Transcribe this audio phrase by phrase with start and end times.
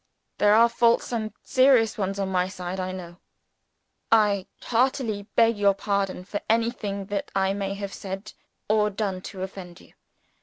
[0.39, 3.17] There are faults, and serious ones, on my side, I know.
[4.11, 8.33] I heartily beg your pardon for anything that I may have said
[8.67, 9.93] or done to offend you.